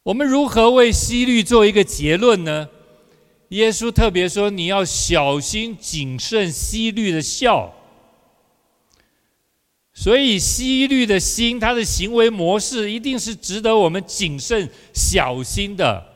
[0.03, 2.69] 我们如何为希律做一个结论呢？
[3.49, 7.73] 耶稣特别说：“你要小心谨慎希律的笑。”
[9.93, 16.14] 所以希律的心，他的行为模式，一定是值得我们谨慎小心的。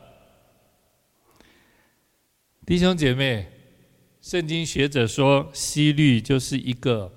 [2.70, 3.44] 弟兄姐妹，
[4.22, 7.12] 圣经学者说，希律就是一个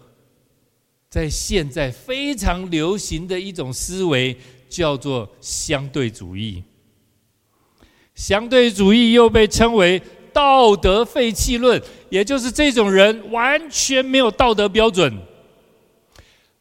[1.11, 4.35] 在现在非常流行的一种思维，
[4.67, 6.63] 叫做相对主义。
[8.15, 10.01] 相对主义又被称为
[10.33, 11.79] 道德废弃论，
[12.09, 15.15] 也就是这种人完全没有道德标准，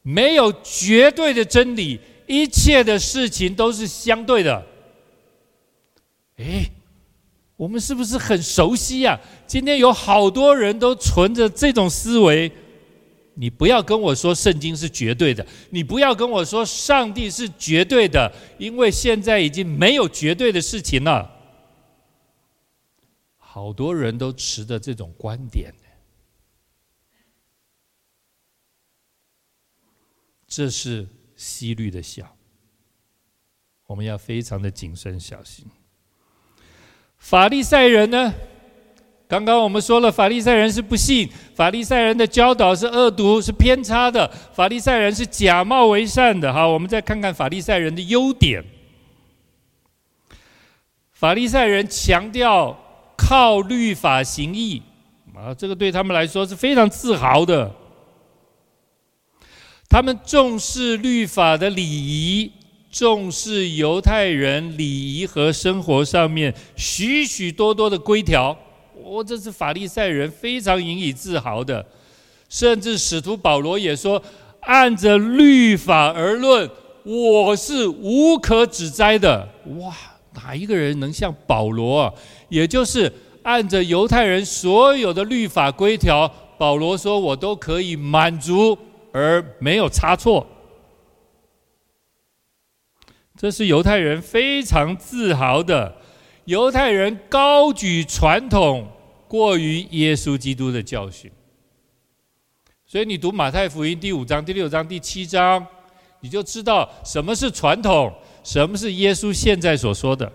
[0.02, 4.66] 没有绝对的真理，一切的事情都是相对的。
[6.36, 6.70] 诶。
[7.62, 9.20] 我们是不是很熟悉呀？
[9.46, 12.50] 今天有好多人都存着这种思维。
[13.34, 21.30] 你不要跟我说圣经是绝对的，你不要跟我说上帝是绝对的，因为现在已经没有绝对的事情了。
[23.36, 25.72] 好多人都持着这种观点，
[30.48, 31.06] 这是
[31.36, 32.36] 希律的笑。
[33.86, 35.64] 我们要非常的谨慎小心。
[37.22, 38.34] 法利赛人呢？
[39.28, 46.52] 刚刚我们说了，法利赛人是不信，法利赛人的教导是恶毒、是偏差的，法利赛人是假冒为善的。
[46.52, 48.62] 好，我们再看看法利赛人的优点。
[51.12, 52.76] 法利赛人强调
[53.16, 54.82] 靠律法行义，
[55.34, 57.72] 啊，这个对他们来说是非常自豪的。
[59.88, 62.52] 他们重视律法的礼仪。
[62.92, 68.54] 重视犹太人礼仪和生活上面许许多多的规条，
[69.02, 71.84] 我、这是法利赛人非常引以自豪的。
[72.50, 74.22] 甚至使徒保罗也说
[74.60, 76.68] ：“按着律法而论，
[77.02, 79.48] 我是无可指摘的。”
[79.80, 79.96] 哇，
[80.34, 82.12] 哪一个人能像保罗啊？
[82.50, 83.10] 也就是
[83.42, 88.76] 按着犹太人所有的律法规条，保罗说我都可以满足
[89.12, 90.46] 而没有差错。
[93.42, 95.96] 这是犹太人非常自豪的。
[96.44, 98.88] 犹太人高举传统，
[99.26, 101.28] 过于耶稣基督的教训。
[102.86, 105.66] 所以你读马太福音第五章、第六章、第七章，
[106.20, 110.32] 你就知道什么是传统，什么是耶稣现在所说的。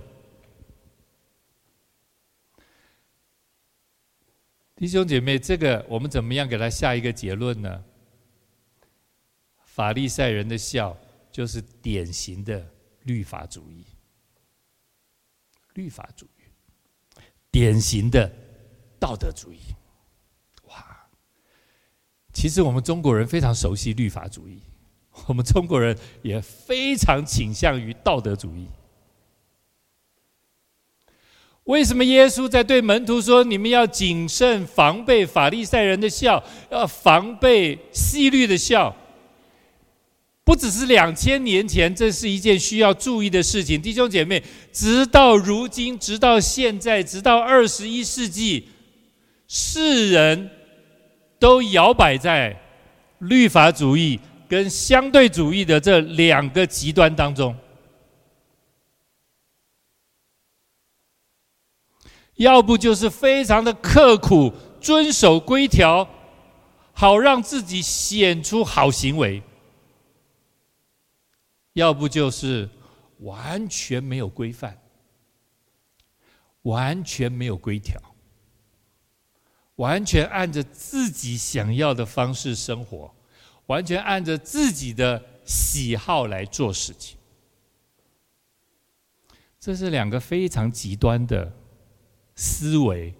[4.75, 7.81] 弟兄姐妹，这个我们怎么样给他下一个结论呢？
[9.63, 10.97] 法利赛人的笑
[11.31, 12.67] 就是典型的
[13.07, 13.83] 律法主义，
[15.73, 16.41] 律法主义，
[17.49, 18.31] 典型的
[18.99, 19.59] 道德主义。
[20.67, 21.09] 哇
[22.33, 24.61] 其实我们中国人非常熟悉律法主义，
[25.27, 28.67] 我们中国人也非常倾向于道德主义。
[31.63, 38.95] 为什么耶稣在对门徒说：“你们要谨慎防备法利赛人的笑，要防备希律的笑？”
[40.47, 43.81] 不只是两千年前，这是一件需要注意的事情。
[43.81, 44.41] 弟兄姐妹，
[44.71, 48.69] 直到如今，直到现在，直到二十一世纪，
[49.49, 50.49] 世人。
[51.39, 52.59] 都摇摆在
[53.19, 57.55] 律法主义跟相对主义的这两个极端当中，
[62.37, 66.09] 要不就是非常的刻苦遵守规条，
[66.91, 69.39] 好让自己显出好行为；
[71.77, 72.67] 要不就是
[73.19, 74.75] 完全没有规范，
[76.63, 78.01] 完全没有规条。
[79.75, 83.13] 完全按着自己想要的方式生活，
[83.67, 87.15] 完全按着自己的喜好来做事情，
[89.59, 91.53] 这是两个非常极端的
[92.35, 93.13] 思维。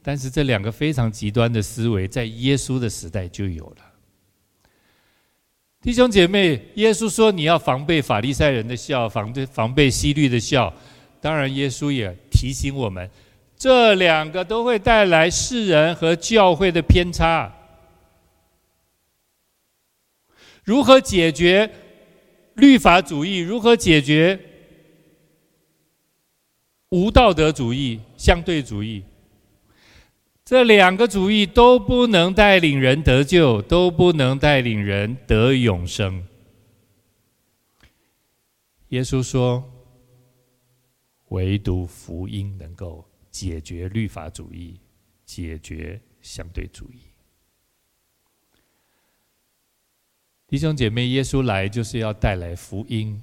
[0.00, 3.85] 但是这两个非常极端的思维，在耶稣的时代就有了。
[5.86, 10.74] 弟兄姐妹，耶稣说你要防备法利赛人的笑，防备防备希律的笑。
[11.20, 13.08] 当然，耶稣也提醒我们。
[13.56, 17.54] 这两个都会带来世人和教会的偏差。
[20.64, 21.70] 如何解决
[22.54, 23.38] 律法主义？
[23.38, 24.36] 如何解决
[26.88, 29.04] 无道德主义、相对主义？
[30.46, 36.24] 这两个主义都不能带领人得救，都不能带领人得永生。
[38.90, 39.68] 耶稣说
[41.30, 43.04] ：“唯独福音能够。”
[43.36, 44.80] 解决律法主义，
[45.26, 47.00] 解决相对主义。
[50.46, 53.20] 弟兄姐妹，耶稣来就是要带来福音。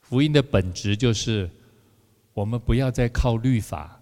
[0.00, 1.48] 福音的本质就是，
[2.32, 3.95] 我们不要再靠律法，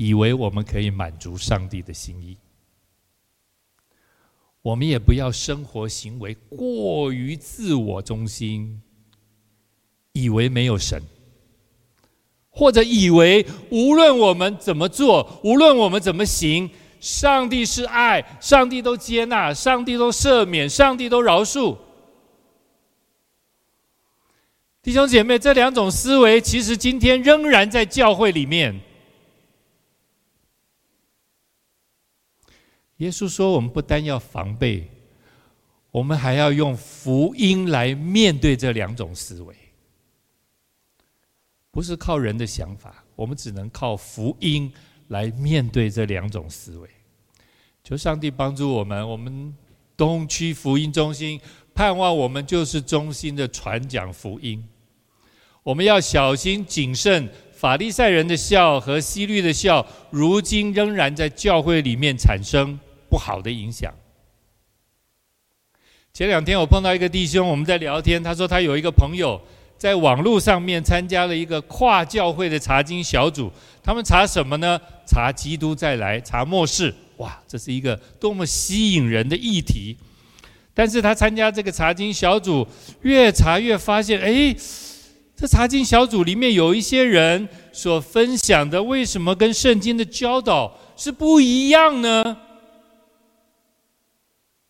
[0.00, 2.34] 以为我们可以满足上帝的心意。
[4.62, 8.80] 我们也不要生活行为过于自我中心，
[10.14, 11.02] 以为没有神。
[12.48, 21.76] 或者以为无论我们怎么做，无论我们怎么行，上帝是爱，上帝都接纳，上帝都赦免，上帝都饶恕。
[24.82, 28.80] 弟兄姐妹，这两种思维其实今天仍然在教会里面。
[33.00, 34.88] 耶稣说：“我们不单要防备，
[35.90, 39.54] 我们还要用福音来面对这两种思维。”
[41.72, 44.70] 不是靠人的想法，我们只能靠福音
[45.08, 46.88] 来面对这两种思维。
[47.82, 49.54] 求上帝帮助我们，我们
[49.96, 51.40] 东区福音中心
[51.74, 54.62] 盼望我们就是中心的传讲福音。
[55.62, 62.78] 我们要小心谨慎，法利赛人的笑和西律的笑，如今仍然在教会里面产生
[63.10, 63.92] 不好的影响。
[66.14, 69.40] 前两天我碰到一个弟兄，我们在聊天，他说他有一个朋友。
[69.76, 73.50] 在网络上面参加了一个跨教会的查经小组，
[73.82, 74.78] 他们查什么呢？
[75.06, 76.94] 查基督再来，查末世。
[77.16, 79.96] 哇，这是一个多么吸引人的议题！
[80.74, 82.68] 但是他参加这个查经小组，
[83.00, 84.54] 越查越发现，哎，
[85.34, 92.36] 这查经小组里面有一些人所分享的，为什么跟圣经的教导是不一样呢？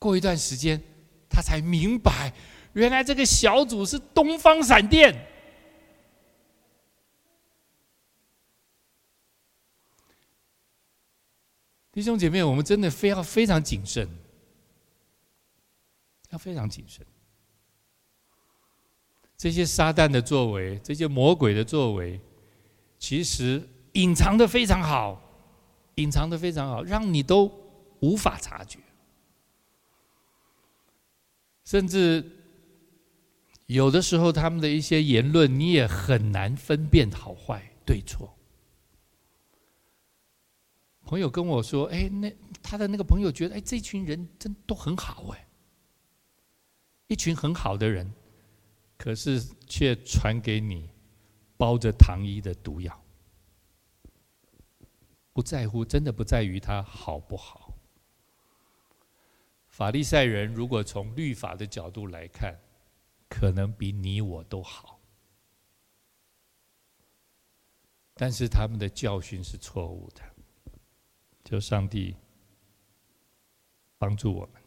[0.00, 0.82] 过一段时间，
[1.28, 2.32] 他才明白。
[2.72, 5.28] 原来这个小组是东方闪电。
[11.92, 14.08] 弟兄姐妹，我们真的非要非常谨慎，
[16.30, 17.04] 要非常谨慎。
[19.36, 22.20] 这些撒旦的作为，这些魔鬼的作为，
[22.98, 25.20] 其实隐藏的非常好，
[25.96, 27.50] 隐藏的非常好，让你都
[28.00, 28.78] 无法察觉，
[31.70, 32.28] 甚至
[33.66, 38.36] 有的时候他们的一些言论，你也很难分辨好坏对错。
[41.04, 45.46] 朋友跟我说：“哎，那他的那个朋友觉得，哎，这群人真都很好哎，
[47.06, 48.12] 一群很好的人，
[48.98, 50.90] 可是却传给你
[51.56, 53.00] 包着糖衣的毒药。
[55.32, 57.59] 不在乎，真的不在于他好不好。
[59.80, 62.54] 法利赛人如果从律法的角度来看，
[63.30, 65.00] 可能比你我都好，
[68.12, 70.20] 但是他们的教训是错误的。”
[71.46, 72.14] 求上帝
[73.96, 74.62] 帮助我们。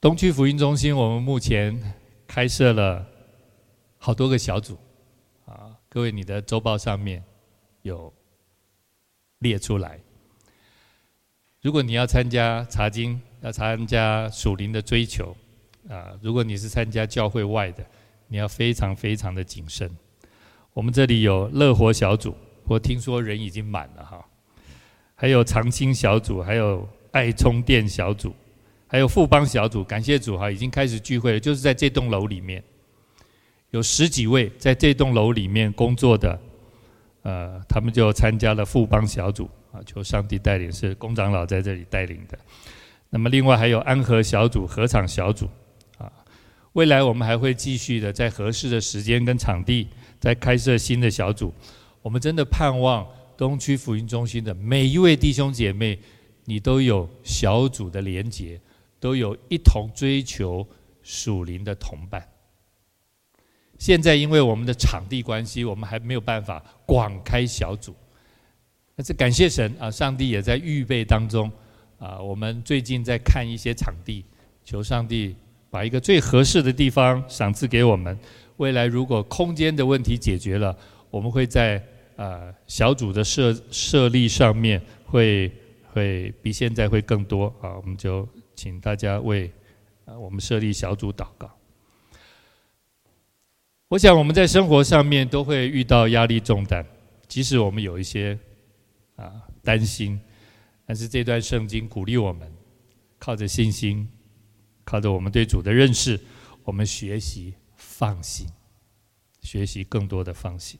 [0.00, 1.94] 东区福音中心，我们目前
[2.26, 3.13] 开设了
[4.04, 4.76] 好多个小组，
[5.46, 7.24] 啊，各位，你的周报上面
[7.80, 8.12] 有
[9.38, 9.98] 列出来。
[11.62, 15.34] 如果你要参加查经，要参加属灵的追求，
[15.88, 17.82] 啊，如果你是参加教会外的，
[18.28, 19.90] 你要非常非常的谨慎。
[20.74, 24.22] 我们这里有乐活小组，我听说人已经满了哈，
[25.14, 28.34] 还有长青小组，还有爱充电小组，
[28.86, 29.82] 还有富邦小组。
[29.82, 32.62] 感谢主哈，已经开始聚会了，就是在这栋楼里面，
[33.74, 36.40] 有十几位在这栋楼里面工作的，
[37.22, 42.38] 呃，他们就参加了富邦小组啊，求上帝带领，是工长老在这里带领的。
[43.10, 45.48] 那么，另外还有安和小组、合场小组，
[45.98, 46.06] 啊，
[46.74, 49.88] 未来我们还会继续的在合适的时间跟场地，
[50.20, 51.52] 再开设新的小组。
[52.00, 53.04] 我们真的盼望
[53.36, 55.98] 东区福音中心的每一位弟兄姐妹，
[56.44, 58.60] 你都有小组的连结，
[59.00, 60.64] 都有一同追求
[61.02, 62.24] 属灵的同伴。
[63.78, 67.94] 现在因为我们的场地关系，我们还没有办法广开小组，
[68.96, 71.50] 但是感谢神啊，上帝也在预备当中。
[71.98, 74.24] 啊，我们最近在看一些场地，
[74.62, 75.34] 求上帝
[75.70, 78.18] 把一个最合适的地方赏赐给我们。
[78.58, 80.76] 未来如果空间的问题解决了，
[81.08, 81.82] 我们会在
[82.16, 85.50] 呃小组的设设立上面会
[85.92, 87.74] 会比现在会更多啊。
[87.76, 89.50] 我们就请大家为
[90.04, 91.50] 啊我们设立小组祷告。
[93.94, 96.84] 我想我们在生活上面都会遇到压力重担，
[97.28, 98.36] 即使我们有一些
[99.14, 100.20] 啊担心。
[100.84, 102.52] 但是这段圣经鼓励我们，
[103.20, 104.08] 靠着信心，
[104.82, 106.18] 靠着我们对主的认识，
[106.64, 108.48] 我们学习放心，
[109.42, 110.76] 学习更多的放心。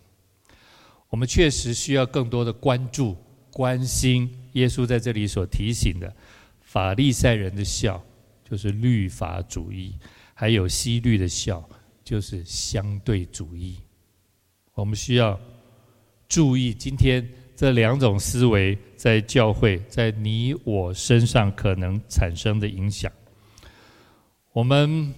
[1.09, 3.17] 我们确实需要更多的关注、
[3.53, 4.29] 关心。
[4.55, 6.13] 耶稣在这里所提醒的，
[6.63, 8.01] 法利赛人的酵
[8.43, 9.97] 就是律法主义，
[10.35, 11.63] 还有希律的酵
[12.05, 13.79] 就是相对主义。
[14.75, 15.41] 我们需要
[16.29, 17.27] 注意今天。
[17.57, 23.11] 这两种思维在教会，在你我身上可能产生的影响。
[24.53, 25.15] 我们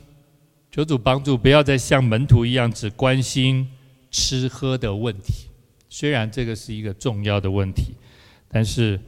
[0.70, 3.66] 求主帮助，不要再像门徒一样只关心
[4.10, 5.48] 吃喝的问题。
[5.88, 7.94] 虽然这个是一个重要的问题，
[8.48, 9.00] 但是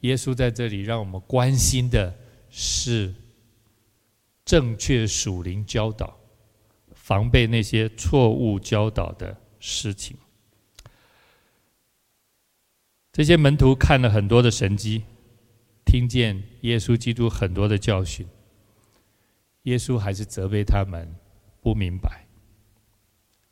[0.00, 2.12] 耶稣在这里让我们关心的
[2.48, 3.14] 是
[4.46, 6.18] 正确属灵教导，
[7.02, 10.16] 防备那些错误教导的事情。
[13.12, 15.02] 这些门徒看了很多的神迹，
[15.84, 18.24] 听见耶稣基督很多的教训，
[19.64, 21.12] 耶稣还是责备他们
[21.60, 22.24] 不明白。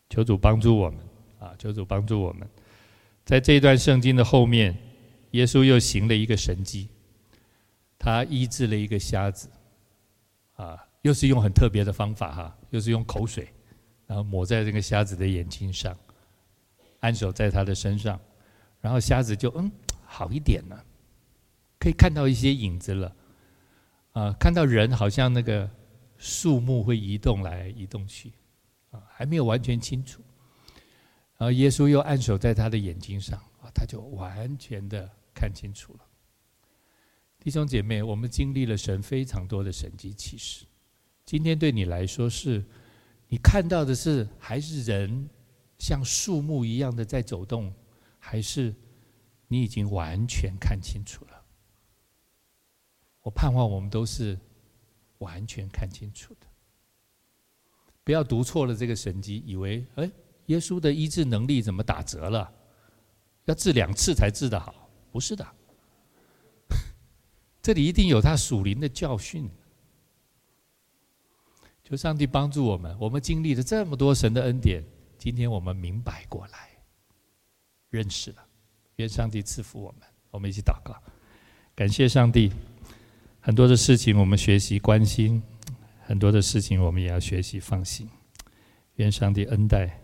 [0.09, 1.01] 求主帮助我们
[1.41, 1.53] 啊！
[1.59, 2.49] 求主帮助我们，
[3.25, 4.77] 在这一段圣经的后面，
[5.33, 6.89] 耶稣又行了一个神迹，
[7.99, 9.49] 他医治了一个瞎子，
[10.55, 13.49] 啊，又是用很特别的方法哈，又是用口水，
[14.07, 15.97] 然后抹在这个瞎子的眼睛上，
[17.01, 18.21] 按手在他的身上。
[18.83, 19.71] 然后瞎子就嗯
[20.07, 20.85] 好一点了，
[21.79, 23.15] 可以看到一些影子了，
[24.13, 25.69] 啊，看到人好像那个
[26.17, 28.33] 树木会移动来移动去，
[28.91, 30.23] 啊，还没有完全清楚。
[31.37, 36.01] 然后耶稣又按手在他的眼睛上，啊，他就完全的看清楚了。
[37.39, 40.65] 弟兄姐妹，我们经历了神非常多的神迹奇事，
[41.31, 42.61] 今天对你来说是，
[43.29, 45.31] 你看到的是还是人
[45.79, 47.73] 像树木一样的在走动？
[48.19, 48.75] 还是
[49.47, 51.41] 你已经完全看清楚了？
[53.23, 54.37] 我盼望我们都是
[55.19, 56.49] 完全看清楚的。
[58.03, 60.11] 不要读错了这个神迹，以为哎，
[60.47, 62.53] 耶稣的医治能力怎么打折了？
[63.45, 64.91] 要治两次才治得好？
[65.13, 65.47] 不是的，
[67.63, 69.49] 这里一定有他属灵的教训。
[71.91, 74.81] 求上帝帮助我们，我们经历了这么多神的恩典，
[75.19, 76.71] 今天我们明白过来，
[77.89, 78.47] 认识了。
[78.95, 80.95] 愿上帝赐福我们，我们一起祷告，
[81.75, 82.53] 感谢上帝。
[83.41, 85.43] 很多的事情我们学习关心。
[86.03, 88.09] 很多的事情，我们也要学习放心。
[88.97, 90.01] 愿上帝恩待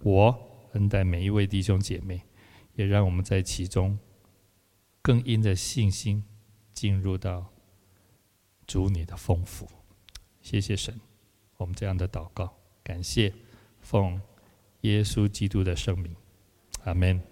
[0.00, 0.36] 我，
[0.72, 2.22] 恩待每一位弟兄姐妹，
[2.74, 3.96] 也让我们在其中
[5.00, 6.24] 更因着信心
[6.72, 7.46] 进入到
[8.66, 9.68] 主你的丰富。
[10.40, 10.98] 谢谢神，
[11.60, 13.30] 我们这样的祷告，感谢
[13.82, 14.18] 奉
[14.80, 16.16] 耶稣基督的圣名，
[16.84, 17.29] 阿门。